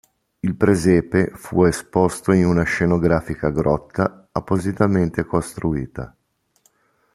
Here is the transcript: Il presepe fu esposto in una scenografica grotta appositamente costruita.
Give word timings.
Il 0.39 0.55
presepe 0.55 1.29
fu 1.35 1.63
esposto 1.63 2.31
in 2.31 2.47
una 2.47 2.63
scenografica 2.63 3.51
grotta 3.51 4.27
appositamente 4.31 5.25
costruita. 5.25 6.15